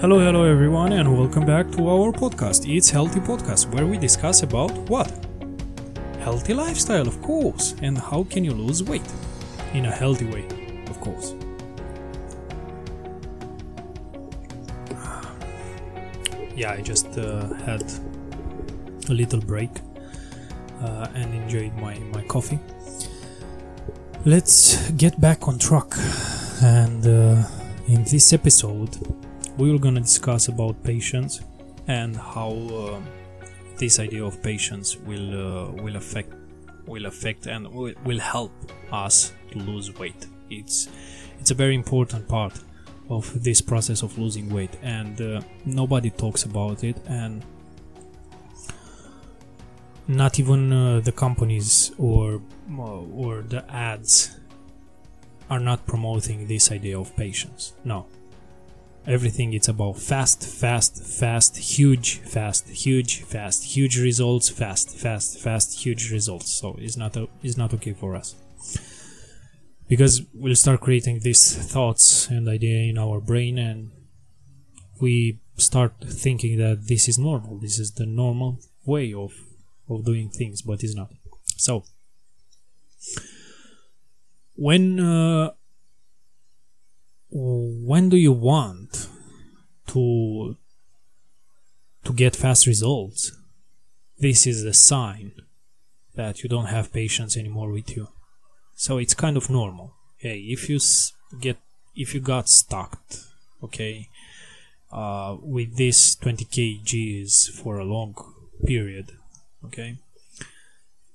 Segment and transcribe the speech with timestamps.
[0.00, 2.72] Hello, hello everyone, and welcome back to our podcast.
[2.72, 5.10] It's Healthy Podcast, where we discuss about what?
[6.20, 9.12] Healthy lifestyle, of course, and how can you lose weight
[9.74, 10.46] in a healthy way,
[10.88, 11.34] of course.
[16.54, 17.82] Yeah, I just uh, had
[19.08, 19.70] a little break
[20.82, 22.60] uh, and enjoyed my, my coffee.
[24.24, 25.92] Let's get back on track,
[26.62, 27.42] and uh,
[27.88, 28.96] in this episode,
[29.58, 31.40] we are gonna discuss about patience
[31.86, 33.00] and how uh,
[33.78, 36.32] this idea of patience will uh, will affect
[36.86, 38.52] will affect and will, help
[38.92, 40.26] us to lose weight.
[40.50, 40.88] It's
[41.38, 42.52] it's a very important part
[43.08, 47.44] of this process of losing weight, and uh, nobody talks about it, and
[50.06, 52.40] not even uh, the companies or
[52.78, 54.39] or the ads
[55.50, 57.74] are not promoting this idea of patience.
[57.84, 58.06] No,
[59.06, 65.80] everything it's about fast fast fast huge fast huge fast huge results fast fast fast
[65.80, 66.52] huge results.
[66.52, 68.36] So it's not a, it's not okay for us.
[69.88, 73.90] Because we'll start creating these thoughts and idea in our brain and
[75.00, 77.58] we start thinking that this is normal.
[77.58, 79.32] This is the normal way of
[79.88, 81.10] of doing things but it's not.
[81.56, 81.84] So
[84.60, 85.50] when uh,
[87.30, 89.08] when do you want
[89.86, 90.56] to
[92.04, 93.32] to get fast results?
[94.18, 95.32] This is a sign
[96.14, 98.08] that you don't have patience anymore with you.
[98.74, 99.94] So it's kind of normal.
[100.18, 100.78] Hey if you
[101.40, 101.56] get
[101.96, 103.00] if you got stuck
[103.64, 104.08] okay
[104.92, 108.14] uh, with this 20 kgs for a long
[108.64, 109.12] period
[109.64, 109.96] okay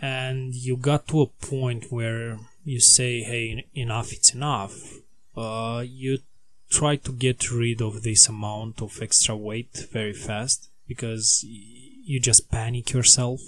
[0.00, 4.94] and you got to a point where you say hey enough it's enough.
[5.36, 6.18] Uh, you
[6.68, 12.50] try to get rid of this amount of extra weight very fast because you just
[12.50, 13.40] panic yourself.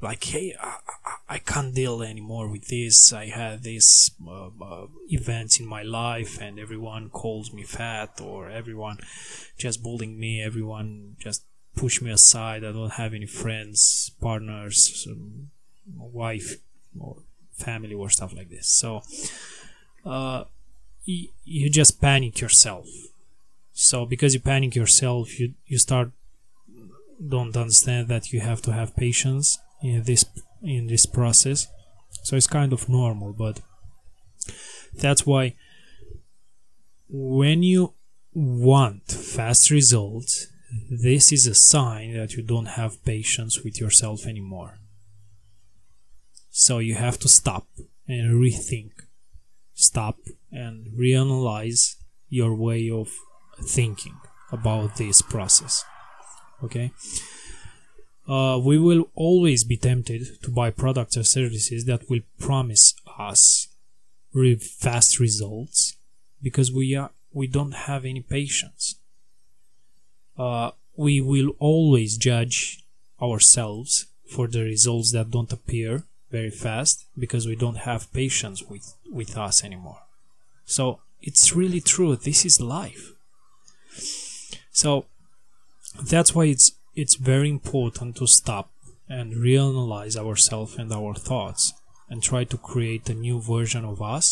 [0.00, 0.76] Like hey I,
[1.28, 3.12] I, can't deal anymore with this.
[3.12, 8.50] I had these uh, uh, events in my life and everyone calls me fat or
[8.50, 8.98] everyone
[9.56, 12.64] just bullying me everyone just push me aside.
[12.64, 15.50] I don't have any friends partners um,
[15.96, 16.56] wife
[16.98, 17.16] or
[17.54, 18.68] family or stuff like this.
[18.68, 19.02] So
[20.04, 20.44] uh,
[21.04, 22.86] you just panic yourself.
[23.72, 26.10] So because you panic yourself you you start
[27.26, 30.24] don't understand that you have to have patience in this
[30.62, 31.66] in this process.
[32.22, 33.60] So it's kind of normal but
[34.94, 35.54] that's why
[37.08, 37.92] when you
[38.32, 40.48] want fast results
[40.90, 44.78] this is a sign that you don't have patience with yourself anymore
[46.56, 47.66] so you have to stop
[48.06, 48.92] and rethink.
[49.74, 50.18] Stop
[50.52, 51.96] and reanalyze
[52.28, 53.08] your way of
[53.60, 54.14] thinking
[54.52, 55.84] about this process.
[56.62, 56.92] Okay?
[58.28, 63.66] Uh, we will always be tempted to buy products or services that will promise us
[64.32, 65.96] re- fast results
[66.40, 68.94] because we are we don't have any patience.
[70.38, 72.84] Uh, we will always judge
[73.20, 76.04] ourselves for the results that don't appear
[76.34, 78.86] very fast because we don't have patience with,
[79.18, 80.00] with us anymore.
[80.64, 82.16] So it's really true.
[82.16, 83.12] This is life.
[84.72, 85.06] So
[86.12, 86.72] that's why it's
[87.02, 88.66] it's very important to stop
[89.08, 91.72] and reanalyze ourselves and our thoughts
[92.08, 94.26] and try to create a new version of us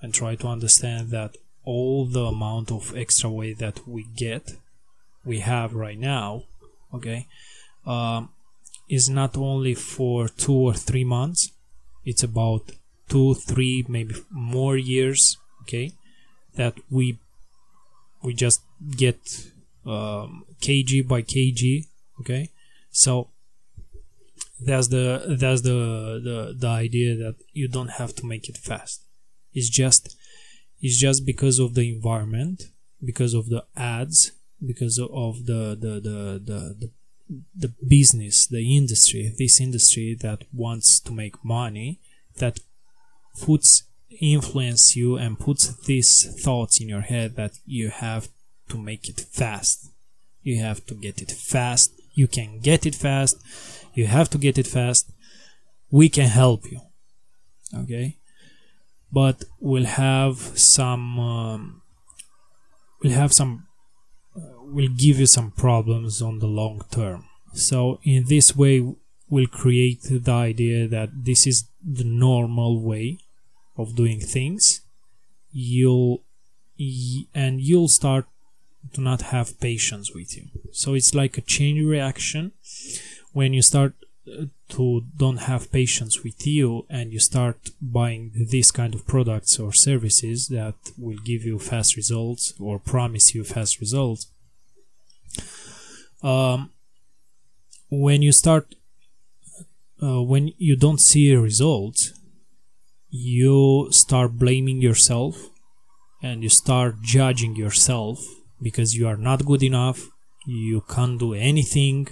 [0.00, 4.44] and try to understand that all the amount of extra weight that we get
[5.30, 6.28] we have right now
[6.96, 7.26] okay
[7.86, 8.30] um,
[8.96, 11.52] is not only for two or three months
[12.04, 12.72] it's about
[13.08, 15.86] two three maybe more years okay
[16.56, 17.04] that we
[18.22, 18.60] we just
[19.04, 19.20] get
[19.86, 21.86] um, kg by kg
[22.20, 22.50] okay?
[22.90, 23.28] So
[24.60, 29.02] that's the that's the, the the idea that you don't have to make it fast.
[29.52, 30.16] It's just
[30.80, 32.64] it's just because of the environment
[33.04, 34.32] because of the ads
[34.64, 36.90] because of the the the the, the
[37.56, 42.00] the business, the industry, this industry that wants to make money,
[42.38, 42.60] that
[43.40, 43.84] puts
[44.20, 48.28] influence you and puts these thoughts in your head that you have
[48.68, 49.90] to make it fast.
[50.42, 51.92] You have to get it fast.
[52.14, 53.36] You can get it fast.
[53.94, 55.10] You have to get it fast.
[55.90, 56.80] We can help you.
[57.74, 58.16] Okay?
[59.12, 61.82] But we'll have some, um,
[63.02, 63.66] we'll have some
[64.34, 67.26] will give you some problems on the long term.
[67.52, 68.94] So in this way
[69.28, 73.18] we'll create the idea that this is the normal way
[73.76, 74.80] of doing things.
[75.52, 76.22] You'll
[77.34, 78.26] and you'll start
[78.94, 82.52] to not have patience with you so it's like a chain reaction
[83.32, 83.94] when you start
[84.68, 89.72] to don't have patience with you and you start buying this kind of products or
[89.72, 94.26] services that will give you fast results or promise you fast results
[96.22, 96.70] um,
[97.90, 98.74] when you start
[100.02, 102.12] uh, when you don't see a result
[103.08, 105.48] you start blaming yourself
[106.22, 108.22] and you start judging yourself
[108.62, 110.08] because you are not good enough
[110.46, 112.06] you can't do anything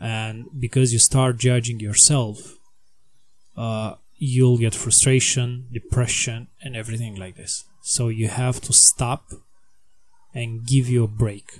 [0.00, 2.58] and because you start judging yourself
[3.58, 7.64] uh, you'll get frustration depression and everything like this.
[7.82, 9.32] So you have to stop
[10.34, 11.58] and give you a break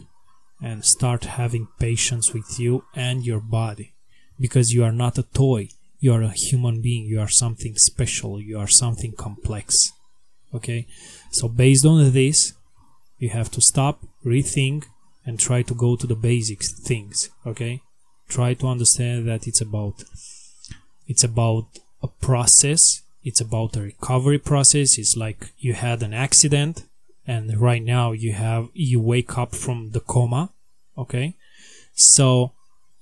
[0.62, 3.94] and start having patience with you and your body.
[4.38, 5.68] Because you are not a toy.
[5.98, 7.06] You are a human being.
[7.06, 8.40] You are something special.
[8.40, 9.92] You are something complex.
[10.54, 10.86] Okay?
[11.32, 12.54] So based on this
[13.18, 14.84] you have to stop rethink
[15.26, 17.30] and try to go to the basic things.
[17.44, 17.82] Okay
[18.28, 20.04] try to understand that it's about
[21.06, 21.66] it's about
[22.02, 24.96] a process it's about a recovery process.
[24.96, 26.84] It's like you had an accident
[27.26, 30.50] and right now you have you wake up from the coma
[30.96, 31.34] okay?
[31.92, 32.52] So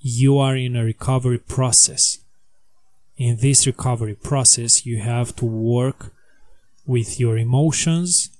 [0.01, 2.19] you are in a recovery process.
[3.17, 6.13] In this recovery process you have to work
[6.87, 8.31] with your emotions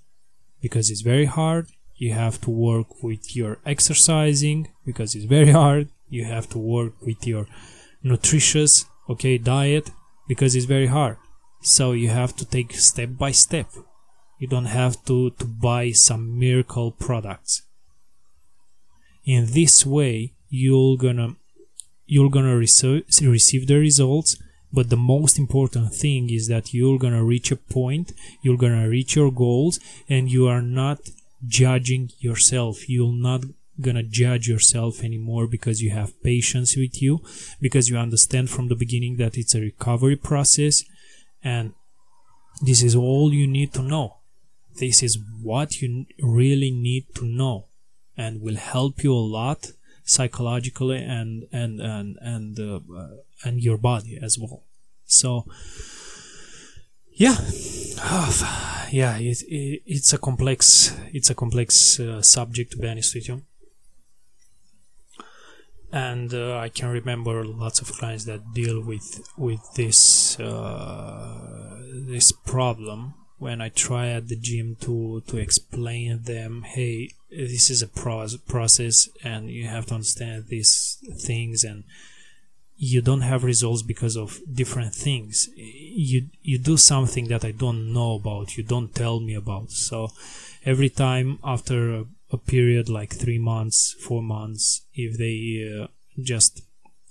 [0.61, 1.69] because it's very hard.
[1.95, 6.95] You have to work with your exercising because it's very hard you have to work
[7.03, 7.47] with your
[8.03, 9.91] nutritious okay diet
[10.29, 11.17] because it's very hard.
[11.63, 13.69] So you have to take step by step.
[14.39, 17.63] You don't have to to buy some miracle products.
[19.25, 21.37] In this way you're gonna
[22.07, 24.37] you're gonna receive receive the results
[24.73, 28.13] but the most important thing is that you're gonna reach a point
[28.43, 31.01] you're gonna reach your goals and you are not
[31.47, 32.89] judging yourself.
[32.89, 33.43] You're not
[33.81, 37.21] gonna judge yourself anymore because you have patience with you
[37.61, 40.85] because you understand from the beginning that it's a recovery process
[41.43, 41.75] and
[42.63, 44.17] this is all you need to know.
[44.79, 47.67] This is what you really need to know
[48.17, 49.73] and will help you a lot
[50.05, 53.09] psychologically and and and and uh, uh,
[53.45, 54.63] and your body as well.
[55.05, 55.47] So
[57.13, 57.37] yeah.
[58.93, 63.29] Yeah it, it, it's a complex it's a complex uh, subject to be honest with
[63.29, 63.43] you
[65.97, 69.09] and uh, I can remember lots of clients that deal with
[69.39, 71.81] with this uh,
[72.13, 77.81] this problem when I try at the gym to to explain them hey this is
[77.83, 81.85] a pro- process and you have to understand these things and
[82.77, 85.49] you don't have results because of different things.
[85.57, 88.57] You you do something that I don't know about.
[88.59, 89.71] You don't tell me about.
[89.71, 90.11] So
[90.63, 95.37] every time after a, period like 3 months 4 months if they
[95.81, 95.87] uh,
[96.23, 96.63] just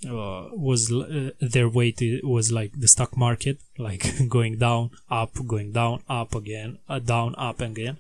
[0.08, 5.72] uh, was uh, their weight was like the stock market like going down up going
[5.72, 7.98] down up again uh, down up again.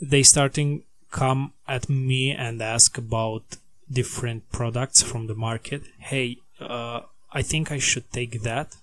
[0.00, 3.44] They starting come at me and ask about
[3.90, 5.82] different products from the market.
[5.98, 7.00] Hey uh,
[7.32, 8.76] i think i should take that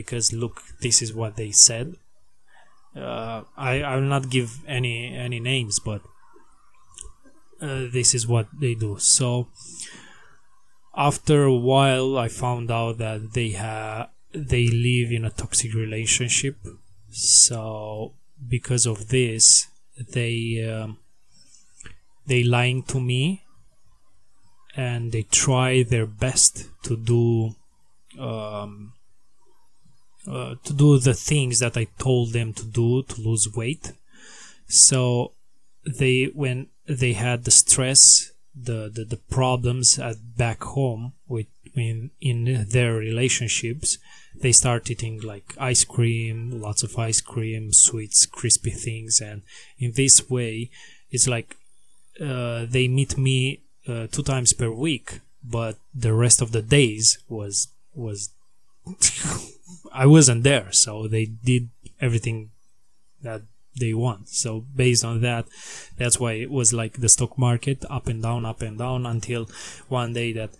[0.00, 1.96] because look this is what they said.
[2.94, 6.02] Uh, I, I will not give any any names but
[7.60, 9.48] uh, this is what they do so
[10.98, 16.56] after a while, I found out that they have they live in a toxic relationship.
[17.10, 18.14] So
[18.46, 19.68] because of this,
[20.12, 20.98] they um,
[22.26, 23.44] they lying to me,
[24.76, 27.54] and they try their best to do
[28.20, 28.94] um,
[30.26, 33.92] uh, to do the things that I told them to do to lose weight.
[34.66, 35.32] So
[35.86, 42.10] they when they had the stress the, the, the problems at back home with in,
[42.20, 43.98] in their relationships.
[44.34, 49.20] They start eating like ice cream lots of ice cream sweets crispy things.
[49.20, 49.42] And
[49.78, 50.70] in this way
[51.10, 51.56] it's like
[52.20, 57.18] uh, they meet me uh, two times per week but the rest of the days
[57.28, 58.30] was was
[59.92, 60.72] I wasn't there.
[60.72, 61.68] So they did
[62.00, 62.50] everything
[63.22, 63.42] that
[63.78, 64.28] they want.
[64.28, 65.46] So based on that,
[65.96, 69.48] that's why it was like the stock market up and down, up and down until
[69.88, 70.50] one day that,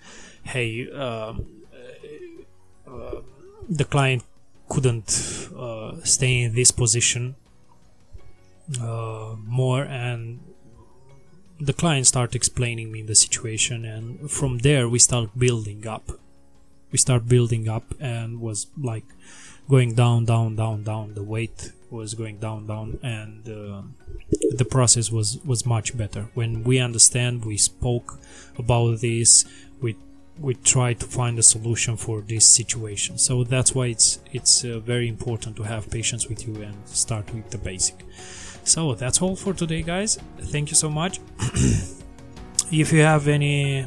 [0.45, 1.47] hey, um,
[2.87, 3.21] uh,
[3.69, 4.25] the client
[4.69, 7.37] couldn't uh, stay in this position
[8.81, 10.41] uh, more and
[11.61, 16.11] the client started explaining me the situation and from there we start building up
[16.90, 19.04] we start building up and was like
[19.68, 21.14] going down down down down.
[21.14, 23.83] The weight was going down down and uh,
[24.57, 26.28] the process was was much better.
[26.35, 28.18] When we understand we spoke
[28.59, 29.45] about this
[29.80, 29.97] we
[30.38, 33.18] we try to find a solution for this situation.
[33.18, 37.33] So that's why it's it's uh, very important to have patience with you and start
[37.35, 37.97] with the basic.
[38.64, 40.18] So that's all for today guys.
[40.40, 41.21] Thank you so much.
[42.71, 43.87] If you have any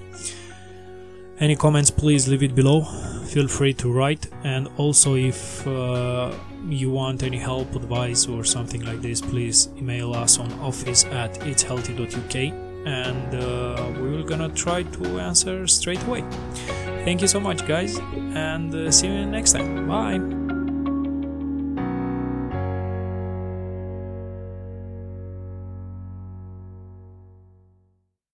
[1.42, 2.84] any comments please leave it below.
[3.26, 4.28] Feel free to write.
[4.44, 6.34] And also if uh,
[6.70, 11.34] you want any help advice or something like this please email us on office at
[11.42, 12.36] itshealthy.uk
[12.86, 16.24] and uh, we will gonna try to answer straight away.
[17.04, 17.98] Thank you so much guys.
[18.36, 19.88] And uh, see you next time.
[19.88, 20.41] Bye